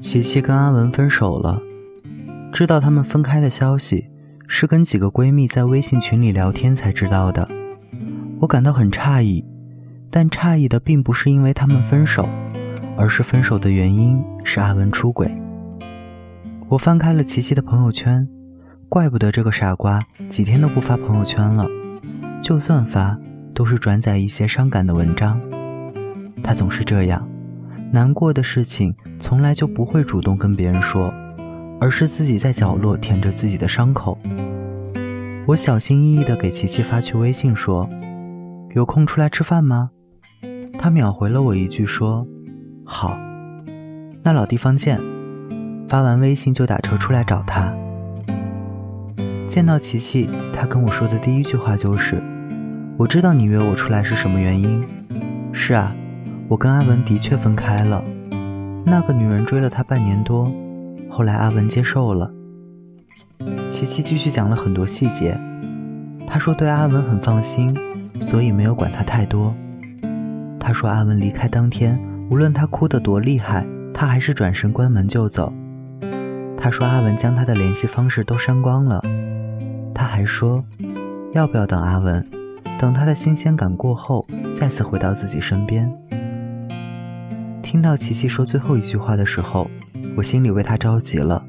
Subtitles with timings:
[0.00, 1.60] 琪琪跟阿文分手了，
[2.52, 4.06] 知道他们分开的消息
[4.46, 7.48] 是跟几个闺蜜在微信群里聊天才知道的。
[8.38, 9.44] 我感到很诧异，
[10.08, 12.28] 但诧异的并不是因为他们分手，
[12.96, 15.28] 而是分手的原因是阿文出轨。
[16.68, 18.28] 我翻开了琪琪的朋友圈，
[18.88, 21.66] 怪不得这个傻瓜几天都不发朋友圈了，
[22.40, 23.18] 就算发，
[23.52, 25.40] 都是转载一些伤感的文章。
[26.40, 27.28] 他总是这样。
[27.90, 31.12] 难过的事情从来就不会主动跟别人说，
[31.80, 34.18] 而是自己在角落舔着自己的伤口。
[35.46, 37.88] 我小心翼翼地给琪琪发去微信说
[38.76, 39.90] ：“有空出来吃饭吗？”
[40.78, 42.26] 他秒回了我一句说
[42.84, 43.18] ：“好，
[44.22, 45.00] 那老地方见。”
[45.88, 47.74] 发完微信就打车出来找他。
[49.46, 52.22] 见到琪琪，他跟我说的第一句话就是
[52.98, 54.86] ：“我知道你约我出来是什么原因。”
[55.54, 55.96] 是啊。
[56.48, 58.02] 我跟阿文的确分开了，
[58.86, 60.50] 那个女人追了他半年多，
[61.10, 62.32] 后来阿文接受了。
[63.68, 65.38] 琪琪继续讲了很多细节，
[66.26, 67.76] 她说对阿文很放心，
[68.18, 69.54] 所以没有管他太多。
[70.58, 75.52] 她说阿文离开当天，无论他哭得多厉害，他还是转身关门就走。
[76.56, 79.02] 她说阿文将他的联系方式都删光了，
[79.94, 80.64] 他还说，
[81.32, 82.26] 要不要等阿文，
[82.78, 85.92] 等他的新鲜感过后，再次回到自己身边。
[87.70, 89.70] 听到琪琪说最后一句话的时候，
[90.16, 91.44] 我心里为她着急了。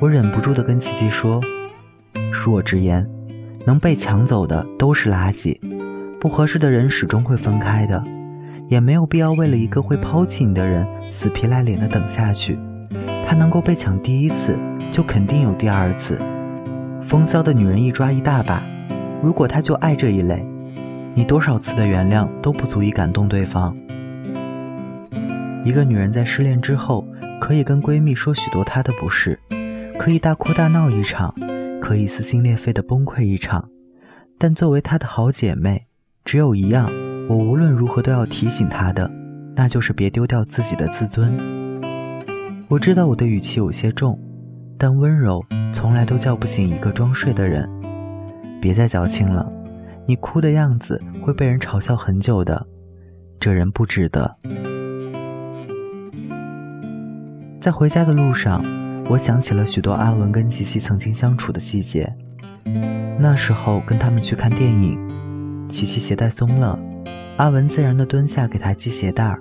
[0.00, 1.42] 我忍不住的跟琪琪说
[2.32, 3.06] ：“恕我直言，
[3.66, 5.60] 能被抢走的都是垃圾，
[6.18, 8.02] 不合适的人始终会分开的，
[8.70, 12.58] 也没有必要为了一个会抛弃你的人死皮赖脸的等下去。
[13.26, 14.58] 他能够被抢第一次，
[14.90, 16.18] 就肯定有第二次。
[17.02, 18.62] 风骚的女人一抓一大把，
[19.22, 20.42] 如果他就爱这一类，
[21.12, 23.76] 你多少次的原谅都不足以感动对方。”
[25.64, 27.06] 一个女人在失恋之后，
[27.40, 29.38] 可以跟闺蜜说许多她的不是，
[29.98, 31.32] 可以大哭大闹一场，
[31.80, 33.68] 可以撕心裂肺的崩溃一场，
[34.38, 35.86] 但作为她的好姐妹，
[36.24, 36.90] 只有一样，
[37.28, 39.08] 我无论如何都要提醒她的，
[39.54, 41.32] 那就是别丢掉自己的自尊。
[42.68, 44.18] 我知道我的语气有些重，
[44.76, 47.68] 但温柔从来都叫不醒一个装睡的人。
[48.60, 49.48] 别再矫情了，
[50.08, 52.66] 你哭的样子会被人嘲笑很久的，
[53.38, 54.36] 这人不值得。
[57.62, 58.60] 在回家的路上，
[59.08, 62.12] 我想起了许多阿文跟琪琪曾经相处的细节。
[63.20, 64.98] 那时候跟他们去看电影，
[65.68, 66.76] 琪琪鞋带松了，
[67.36, 69.40] 阿文自然的蹲下给她系鞋带儿。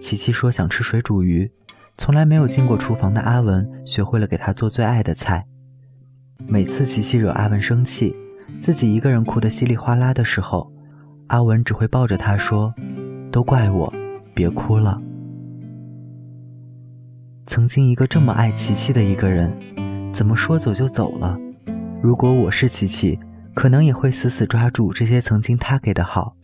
[0.00, 1.52] 琪琪说想吃水煮鱼，
[1.98, 5.44] 从来没有进过厨房的阿文学会了给她做最爱的菜。
[6.48, 8.16] 每次琪琪惹阿文生气，
[8.58, 10.72] 自己一个人哭得稀里哗啦的时候，
[11.26, 12.72] 阿文只会抱着她说
[13.30, 13.92] ：“都怪我，
[14.32, 14.98] 别哭了。”
[17.50, 19.52] 曾经一个这么爱琪琪的一个人，
[20.12, 21.36] 怎么说走就走了？
[22.00, 23.18] 如果我是琪琪，
[23.54, 26.36] 可能也会死死抓住这些曾经他给的好，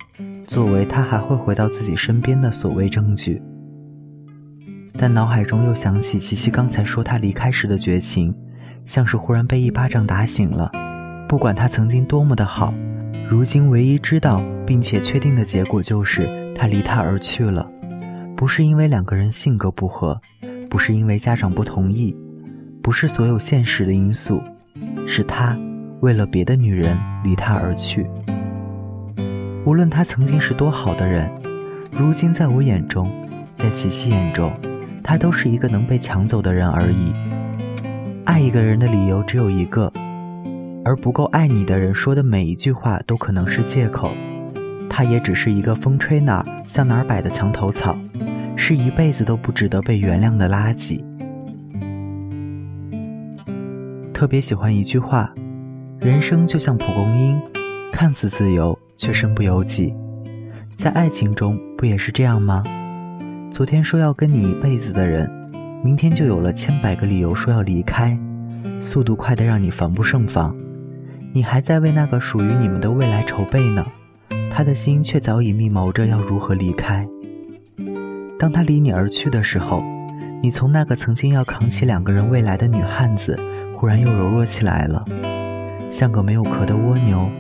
[0.49, 3.41] 作为他还会回到自己身边的所谓证据。
[4.99, 8.35] 但脑海中又想起琪琪刚才说他离开时的绝情，
[8.85, 10.73] 像是忽然被一巴掌打醒了。
[11.29, 12.75] 不管他曾经多么的好，
[13.31, 17.65] 如今唯一知道并且确定的结果就是他离他而去了，
[18.37, 20.21] 不是因为两个人性格不合。
[20.77, 22.15] 不是因为家长不同意，
[22.83, 24.43] 不是所有现实的因素，
[25.07, 25.59] 是他
[26.01, 28.07] 为了别的女人离他而去。
[29.65, 31.33] 无论他曾经是多好的人，
[31.91, 33.11] 如今在我眼中，
[33.57, 34.53] 在琪琪眼中，
[35.03, 37.11] 他都是一个能被抢走的人而已。
[38.27, 39.91] 爱一个人的理由只有一个，
[40.85, 44.13] 而不够爱你的人说的每一句话都可能是借口。
[44.91, 47.99] 他也只是一个风吹哪儿向哪儿摆的墙头草。
[48.69, 51.01] 是一辈子都不值得被原谅的垃圾。
[54.13, 55.33] 特别喜欢一句话
[56.03, 57.41] ：“人生就像蒲公英，
[57.93, 59.95] 看似自由，却身不由己。”
[60.75, 62.65] 在爱情中不也是这样吗？
[63.53, 65.31] 昨天说要跟你一辈子的人，
[65.85, 68.19] 明天就有了千百个理由说要离开，
[68.81, 70.53] 速度快得让你防不胜防。
[71.33, 73.87] 你还在为那个属于你们的未来筹备呢，
[74.51, 77.07] 他的心却早已密谋着要如何离开。
[78.39, 79.83] 当他离你而去的时候，
[80.43, 83.39] 你从那个曾经要扛起两个人未来的女汉子，
[83.75, 85.03] 忽然又柔弱起来了，
[85.91, 87.31] 像个没有壳的蜗牛，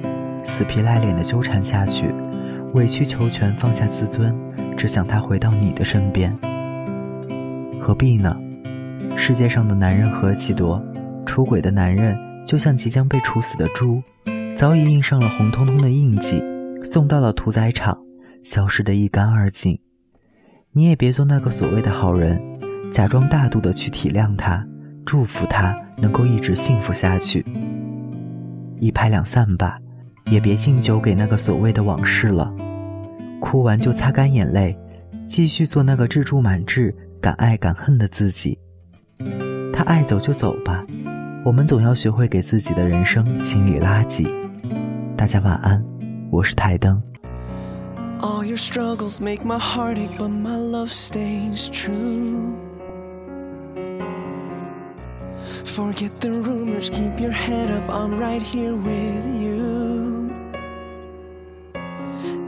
[0.42, 2.06] 死皮赖脸的纠缠下去，
[2.72, 4.34] 委曲求全，放下自尊，
[4.76, 6.34] 只想他回到你的身边。
[7.78, 8.34] 何必呢？
[9.16, 10.82] 世界上的男人何其多，
[11.26, 12.16] 出轨的男人
[12.46, 14.02] 就像即将被处死的猪，
[14.56, 16.42] 早已印上了红彤彤的印记，
[16.82, 17.98] 送到了屠宰场，
[18.42, 19.78] 消失得一干二净。
[20.76, 22.38] 你也别做那个所谓的好人，
[22.92, 24.62] 假装大度的去体谅他，
[25.06, 27.42] 祝福他能够一直幸福下去。
[28.78, 29.78] 一拍两散吧，
[30.30, 32.54] 也别敬酒给那个所谓的往事了。
[33.40, 34.78] 哭完就擦干眼泪，
[35.26, 38.58] 继续做那个志柱满志、敢爱敢恨的自己。
[39.72, 40.84] 他爱走就走吧，
[41.42, 44.28] 我们总要学会给自己的人生清理垃圾。
[45.16, 45.82] 大家晚安，
[46.30, 47.02] 我是台灯。
[48.20, 52.56] All your struggles make my heart ache, but my love stays true.
[55.64, 60.34] Forget the rumors, keep your head up, I'm right here with you.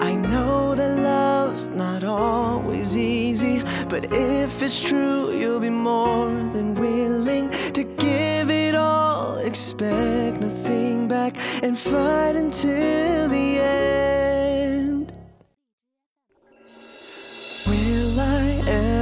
[0.00, 6.74] I know that love's not always easy, but if it's true, you'll be more than
[6.74, 14.27] willing to give it all, expect nothing back, and fight until the end.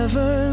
[0.06, 0.45] never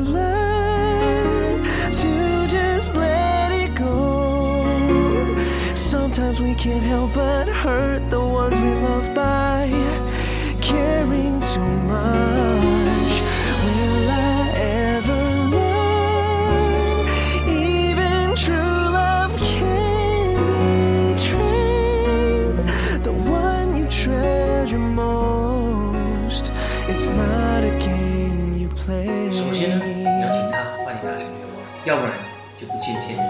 [31.86, 32.14] 要不然
[32.60, 33.22] 就不见天日。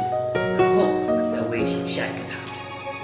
[0.60, 0.86] 然后
[1.32, 2.32] 再威胁下一个他。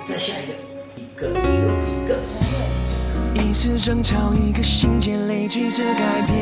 [0.07, 0.54] 再下一个，
[0.96, 2.10] 一个又一个。
[3.42, 6.38] 一次争吵，一个心结，累积着改变。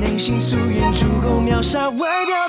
[0.00, 2.41] 内心夙愿足够秒杀外表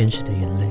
[0.00, 0.69] 天使的眼泪，